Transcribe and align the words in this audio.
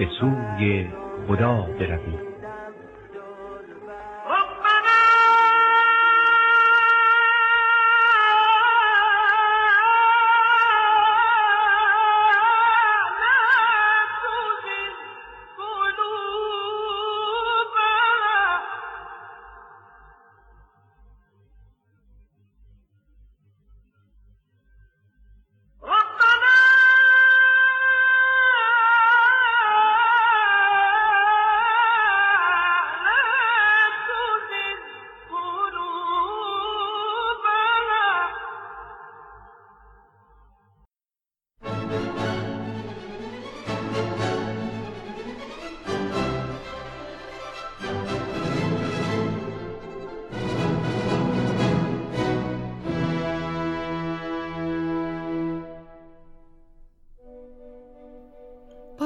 به 0.00 0.08
سوی 0.20 0.88
خدا 1.28 1.62
برویم. 1.80 2.29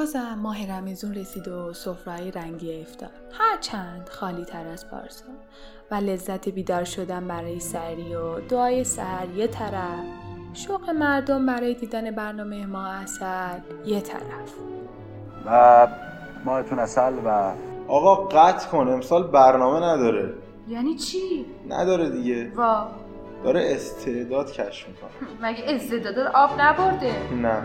بازم 0.05 0.39
ماه 0.41 0.71
رمزون 0.71 1.15
رسید 1.15 1.47
و 1.47 1.73
سفره‌های 1.73 2.31
رنگی 2.31 2.81
افتاد. 2.81 3.09
هرچند 3.31 4.09
خالی 4.09 4.45
تر 4.45 4.67
از 4.67 4.89
پارسال 4.89 5.35
و 5.91 5.95
لذت 5.95 6.49
بیدار 6.49 6.83
شدن 6.83 7.27
برای 7.27 7.59
سری 7.59 8.15
و 8.15 8.39
دعای 8.39 8.83
سحر 8.83 9.29
یه 9.29 9.47
طرف 9.47 10.05
شوق 10.53 10.89
مردم 10.89 11.45
برای 11.45 11.73
دیدن 11.73 12.11
برنامه 12.11 12.65
ماه 12.65 12.89
اصل 12.89 13.59
یه 13.85 14.01
طرف. 14.01 14.53
و 15.45 15.87
ماهتون 16.45 16.79
اصل 16.79 17.13
و 17.25 17.53
آقا 17.87 18.15
قطع 18.15 18.67
کن 18.69 18.87
امسال 18.87 19.27
برنامه 19.27 19.85
نداره. 19.85 20.33
یعنی 20.67 20.95
چی؟ 20.95 21.45
نداره 21.69 22.09
دیگه. 22.09 22.51
وا. 22.55 22.87
داره 23.43 23.71
استعداد 23.75 24.51
کشف 24.51 24.87
می‌کنه. 24.87 25.11
مگه 25.43 25.63
استعداد 25.67 26.19
آب 26.19 26.49
نبرده؟ 26.61 27.33
نه. 27.33 27.63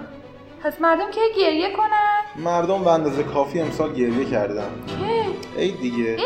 پس 0.63 0.81
مردم 0.81 1.11
که 1.11 1.21
گریه 1.37 1.77
کنن؟ 1.77 2.10
مردم 2.45 2.85
به 2.85 2.91
اندازه 2.91 3.23
کافی 3.23 3.61
امسال 3.61 3.93
گریه 3.93 4.25
کردن. 4.25 4.71
که 4.87 5.61
ای 5.61 5.71
دیگه؟ 5.71 6.17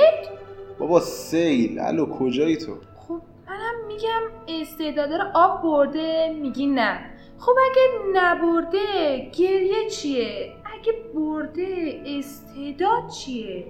بابا 0.79 1.01
سیل. 1.01 1.79
الو 1.79 2.07
کجایی 2.07 2.57
تو؟ 2.57 2.77
خب 2.95 3.21
منم 3.49 3.87
میگم 3.87 4.21
استعداد 4.49 5.13
رو 5.13 5.25
آب 5.35 5.63
برده 5.63 6.37
میگی 6.43 6.67
نه. 6.67 7.01
خب 7.39 7.53
اگه 7.71 7.83
نبرده 8.15 9.31
گریه 9.39 9.91
چیه؟ 9.91 10.53
اگه 10.65 10.93
برده 11.15 12.03
استعداد 12.07 13.09
چیه؟ 13.09 13.67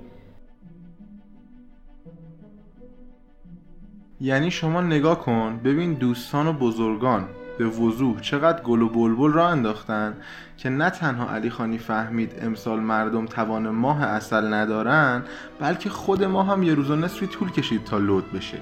یعنی 4.20 4.50
شما 4.50 4.80
نگاه 4.80 5.20
کن. 5.20 5.60
ببین 5.64 5.94
دوستان 5.94 6.46
و 6.46 6.52
بزرگان. 6.52 7.28
به 7.58 7.66
وضوح 7.66 8.20
چقدر 8.20 8.62
گل 8.62 8.82
و 8.82 8.88
بلبل 8.88 9.32
را 9.32 9.48
انداختن 9.48 10.14
که 10.56 10.70
نه 10.70 10.90
تنها 10.90 11.34
علی 11.34 11.50
خانی 11.50 11.78
فهمید 11.78 12.32
امسال 12.42 12.80
مردم 12.80 13.26
توان 13.26 13.68
ماه 13.68 14.02
اصل 14.02 14.54
ندارن 14.54 15.22
بلکه 15.60 15.90
خود 15.90 16.24
ما 16.24 16.42
هم 16.42 16.62
یه 16.62 16.74
روز 16.74 16.90
و 16.90 16.96
نصفی 16.96 17.26
طول 17.26 17.50
کشید 17.50 17.84
تا 17.84 17.98
لود 17.98 18.32
بشه. 18.32 18.58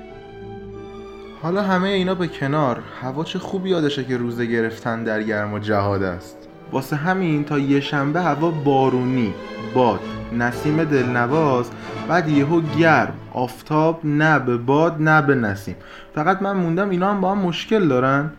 حالا 1.43 1.63
همه 1.63 1.89
اینا 1.89 2.15
به 2.15 2.29
کنار 2.29 2.83
هوا 3.03 3.25
چه 3.25 3.39
خوب 3.39 3.67
یادشه 3.67 4.05
که 4.05 4.17
روزه 4.17 4.47
گرفتن 4.47 5.05
در 5.05 5.23
گرم 5.23 5.53
و 5.53 5.59
جهاد 5.59 6.03
است. 6.03 6.37
واسه 6.73 6.97
همین 6.97 7.45
تا 7.45 7.59
یه 7.59 7.81
شنبه 7.81 8.23
هوا 8.23 8.51
بارونی 8.51 9.35
باد 9.75 10.01
نسیم 10.33 10.85
دلنواز 10.85 11.71
بعد 12.09 12.29
یهو 12.29 12.61
گرم 12.61 13.15
آفتاب 13.33 14.01
نه 14.05 14.39
به 14.39 14.57
باد 14.57 14.97
نه 15.03 15.23
به 15.23 15.35
نسیم. 15.35 15.77
فقط 16.15 16.43
من 16.43 16.53
موندم 16.53 16.91
اینا 16.91 17.11
هم 17.11 17.21
با 17.21 17.33
هم 17.33 17.39
مشکل 17.39 17.89
دارن. 17.89 18.31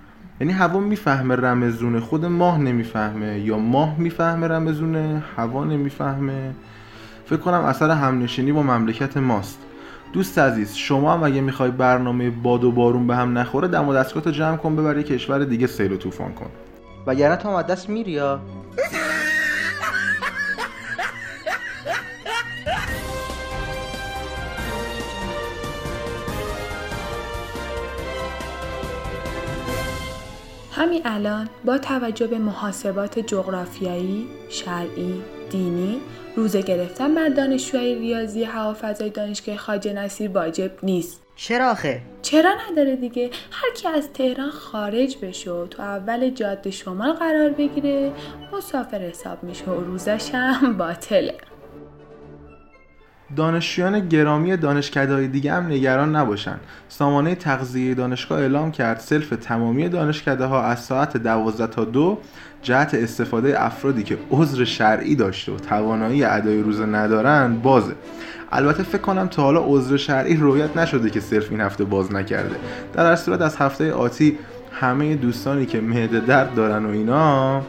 یعنی 0.42 0.54
هوا 0.54 0.80
می‌فهمه 0.80 1.36
رمزونه 1.36 2.00
خود 2.00 2.26
ماه 2.26 2.60
نمی‌فهمه 2.60 3.40
یا 3.40 3.58
ماه 3.58 4.00
می‌فهمه 4.00 4.48
رمزونه 4.48 5.24
هوا 5.38 5.64
نمی‌فهمه. 5.64 6.56
فکر 7.26 7.38
کنم 7.40 7.66
اثر 7.66 7.92
همنشینی 7.92 8.52
با 8.52 8.64
مملکت 8.64 9.18
ماست. 9.18 9.60
دوست 10.14 10.40
عزیز 10.40 10.76
شما 10.76 11.14
هم 11.14 11.24
اگه 11.24 11.42
می‌خوای 11.42 11.72
برنامه 11.72 12.30
باد 12.30 12.64
و 12.64 12.72
بارون 12.72 13.08
به 13.08 13.16
هم 13.16 13.38
نخوره 13.38 13.68
دم 13.68 13.88
و 13.88 13.94
دستگاهتو 13.94 14.32
جمع 14.32 14.58
کن 14.58 14.76
ببر 14.76 14.98
یه 14.98 15.04
کشور 15.04 15.44
دیگه 15.44 15.68
سیل 15.68 15.92
و 15.92 15.98
طوفان 15.98 16.34
کن. 16.34 16.50
وگرنه 17.08 17.36
تو 17.36 17.50
هم 17.50 17.62
دست 17.62 17.90
میری 17.90 18.12
یا؟ 18.12 18.40
همین 30.84 31.02
الان 31.06 31.50
با 31.66 31.78
توجه 31.78 32.28
به 32.28 32.38
محاسبات 32.38 33.20
جغرافیایی، 33.20 34.28
شرعی، 34.50 35.22
دینی، 35.50 36.02
روزه 36.36 36.62
گرفتن 36.62 37.16
بر 37.16 37.30
دانشجوهای 37.30 37.96
ریاضی 37.96 38.44
هوافضای 38.44 39.10
دانشگاه 39.10 39.58
خواجه 39.58 39.94
نصیر 39.94 40.32
واجب 40.32 40.72
نیست. 40.84 41.22
چرا 41.36 41.72
آخه؟ 41.72 42.02
چرا 42.22 42.54
نداره 42.72 42.96
دیگه؟ 42.96 43.30
هر 43.52 43.74
کی 43.76 43.88
از 43.88 44.14
تهران 44.14 44.50
خارج 44.50 45.18
بشه 45.18 45.52
و 45.52 45.68
تو 45.68 45.84
اول 45.84 46.30
جاده 46.30 46.72
شمال 46.72 47.14
قرار 47.14 47.50
بگیره 47.50 48.12
مسافر 48.54 49.02
حساب 49.02 49.44
میشه 49.44 49.66
و 49.66 49.82
روزش 49.82 50.30
هم 50.34 50.78
باطله. 50.78 51.36
دانشجویان 53.36 54.08
گرامی 54.10 54.58
دانشکدههای 54.58 55.28
دیگه 55.28 55.54
هم 55.54 55.68
نگران 55.68 56.16
نباشن. 56.16 56.60
سامانه 56.90 57.36
تغذیه 57.36 57.94
دانشگاه 57.94 58.40
اعلام 58.40 58.72
کرد 58.72 59.00
سلف 59.00 59.30
تمامی 59.30 59.90
دانشکده 59.90 60.46
ها 60.46 60.64
از 60.64 60.80
ساعت 60.80 61.18
12 61.18 61.68
تا 61.68 61.86
دو 61.86 62.18
جهت 62.62 62.94
استفاده 62.94 63.64
افرادی 63.64 64.04
که 64.04 64.18
عذر 64.32 64.64
شرعی 64.64 65.16
داشته 65.16 65.52
و 65.52 65.58
توانایی 65.58 66.24
ادای 66.24 66.62
روزه 66.62 66.86
ندارن 66.86 67.56
بازه. 67.64 67.96
البته 68.52 68.84
فکر 68.84 69.02
کنم 69.02 69.28
تا 69.28 69.44
حالا 69.44 69.64
عذر 69.66 69.98
شرعی 69.98 70.36
رویت 70.36 70.78
نشده 70.78 71.10
که 71.10 71.20
صرف 71.20 71.52
این 71.52 71.62
هفته 71.62 71.84
باز 71.84 72.14
نکرده. 72.14 72.56
در 72.94 73.06
هر 73.06 73.16
صورت 73.16 73.42
از 73.42 73.56
هفته 73.56 73.94
آتی 73.94 74.38
همه 74.72 75.16
دوستانی 75.16 75.66
که 75.66 75.82
معده 75.82 76.20
درد 76.20 76.56
دارن 76.56 76.86
و 76.86 76.90
اینا 76.90 77.62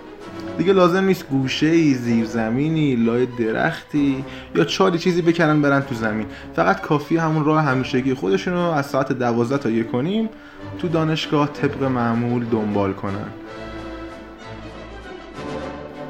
دیگه 0.59 0.73
لازم 0.73 1.05
نیست 1.05 1.29
گوشه 1.29 1.67
ای 1.67 1.95
زیرزمینی 1.95 2.97
لای 2.97 3.27
درختی 3.27 4.25
یا 4.55 4.65
چالی 4.65 4.99
چیزی 4.99 5.23
بکنن 5.23 5.63
برن 5.63 5.81
تو 5.81 5.95
زمین. 5.95 6.27
فقط 6.57 6.81
کافی 6.81 7.17
همون 7.17 7.45
راه 7.45 7.63
همیشگی 7.63 8.15
خودشونو 8.15 8.71
از 8.71 8.87
ساعت 8.87 9.13
دوازده 9.13 9.59
تا 9.59 9.71
یک 9.71 9.91
کنیم 9.91 10.29
تو 10.79 10.89
دانشگاه 10.89 11.49
طبق 11.49 11.83
معمول 11.83 12.45
دنبال 12.45 12.93
کنن. 12.93 13.29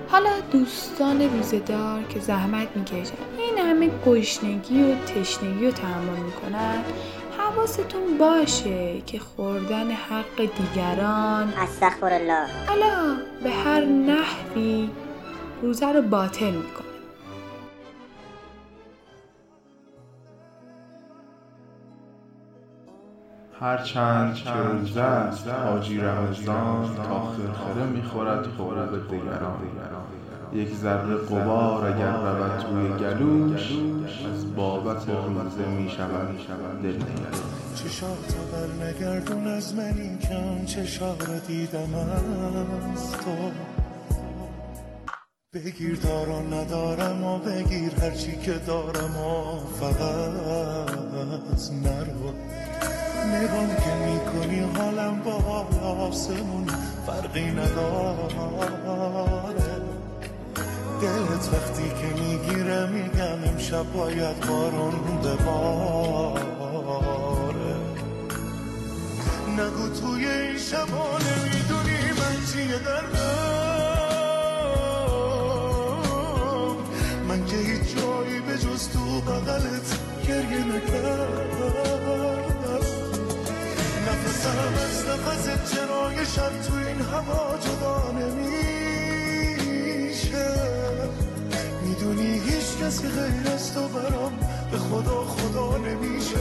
حالا 0.09 0.31
دوستان 0.53 1.23
روزهدار 1.23 2.03
که 2.09 2.21
زحمت 2.21 2.69
می‌کشن 2.75 3.15
این 3.39 3.59
همه 3.59 3.91
گشنگی 4.07 4.83
و 4.83 4.95
تشنگی 4.95 5.67
رو 5.67 5.73
تحمل 5.73 6.19
می‌کنن. 6.27 6.79
حواستون 7.45 8.19
باشه 8.19 9.01
که 9.01 9.19
خوردن 9.19 9.91
حق 9.91 10.37
دیگران 10.37 11.49
استغفرالله. 11.49 12.47
حالا 12.69 13.17
به 13.43 13.51
هر 13.51 13.85
نحوی 13.85 14.91
روزه 15.63 15.93
رو 15.93 16.03
باطل 16.03 16.51
می‌کنه. 16.51 16.85
هرچند 23.61 24.35
که 24.35 24.51
روزه 24.51 25.01
است 25.01 25.49
حاجی 25.49 25.99
رمضان 25.99 26.95
تا 26.97 27.21
خرخره 27.21 27.85
می‌خورد 27.87 28.47
خوراک 28.47 28.91
دیگران. 29.11 29.59
یک 30.55 30.75
ذره 30.77 31.17
قبار 31.17 31.87
اگر 31.87 32.17
رود 32.17 32.59
توی 32.59 32.89
گلوش 32.89 33.73
از 34.35 34.55
بابت 34.57 35.09
روزه 35.09 35.69
می 35.69 35.91
شود 35.91 36.83
دل 36.83 36.99
چشات 37.75 38.35
بر 38.53 38.87
نگردون 38.87 39.47
از 39.47 39.75
من 39.75 39.95
این 40.01 40.19
کم 40.19 40.65
چشا 40.65 41.15
رو 41.15 41.39
دیدم 41.47 41.95
از 42.95 43.13
تو. 43.13 43.51
بگیر 45.55 45.97
دارا 45.97 46.41
ندارم 46.41 47.25
و 47.25 47.39
بگیر 47.39 47.95
هرچی 48.01 48.37
که 48.37 48.53
دارم 48.53 49.17
و 49.17 49.59
فقط 49.81 50.91
نرو 51.83 52.33
نگام 53.35 53.69
که 53.69 53.95
می‌کنی 54.07 54.61
حالم 54.61 55.23
با 55.25 55.33
حال 55.33 55.67
آسمون 56.01 56.67
فرقی 57.07 57.51
نداره. 57.51 58.35
دلت 61.05 61.49
وقتی 61.53 61.89
که 61.89 62.09
می‌گیره 62.21 62.87
میگم 62.87 63.41
امشب 63.51 63.93
باید 63.93 64.41
بارون 64.49 64.95
بباره 65.25 66.55
نگو 69.59 69.89
توی 70.01 70.27
این 70.27 70.59
شبا 70.59 71.19
نمی‌دونی 71.19 72.01
من 72.19 72.37
چیه 72.53 72.79
دردم 72.79 73.35
من 77.29 77.41
که 77.47 77.57
هیچ 77.57 77.97
جایی 77.97 78.41
به 78.41 78.59
جز 78.59 78.89
تو 78.89 79.21
بغلت 79.21 79.99
گریه 80.29 80.65
نکردم. 80.65 81.75
نفسم 84.09 84.59
از 84.85 84.97
نفست 85.09 85.75
چرای 85.75 86.17
شب 86.27 86.53
تو 86.69 86.75
این 86.75 87.01
هوا 87.01 87.59
جدا 87.59 87.97
نمیشه 88.13 88.54
کسی 92.95 93.09
غیر 93.09 93.53
از 93.55 93.75
تو 93.75 93.89
برام 93.89 94.33
به 94.71 94.79
خدا 94.79 95.25
خدا 95.25 95.79
نمیشه. 95.79 96.35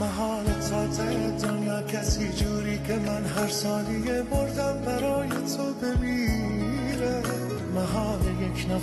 محال 0.00 0.44
تا 0.70 0.86
دنیا 1.46 1.82
کسی 1.82 2.28
جوری 2.32 2.78
که 2.86 2.96
من 2.96 3.24
هر 3.24 3.48
ثانیه 3.48 4.22
بردم 4.22 4.69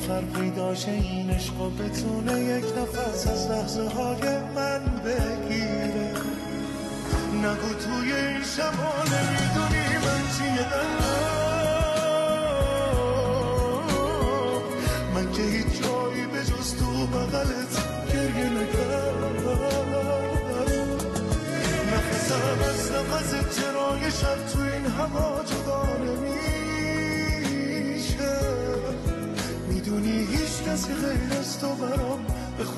نفر 0.08 0.40
پیدا 0.40 0.76
شه 0.76 0.92
این 0.92 1.30
عشق 1.30 1.54
بتونه 1.54 2.42
یک 2.42 2.66
نفس 2.78 3.28
از 3.28 3.52
لحظه 3.52 3.90
های 3.90 4.40
من 4.56 4.82
بگیره. 5.06 6.14
نگو 7.34 7.74
توی 7.84 8.14
این 8.14 8.44
شبا 8.44 8.94
نمی‌دونی 9.12 9.98
من 10.06 10.24
چیه 10.38 10.66
دلم 10.72 11.04
من 15.16 15.32
که 15.32 15.42
هیچ 15.42 15.82
جایی 15.82 16.26
به 16.26 16.40
جز 16.40 16.76
تو 16.76 17.08
بغلت 17.08 17.74
گریه 18.14 18.50
نکردم. 18.50 19.38
نفسم 21.94 22.60
از 22.70 22.92
نفس 22.92 23.32
چرای 23.60 24.12
شب 24.12 24.40
تو 24.54 24.60
این 24.60 24.86
هوا 24.86 25.44
جدا 25.46 25.67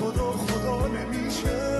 خدا 0.00 0.32
خدا 0.32 0.86
نمیشه. 0.88 1.79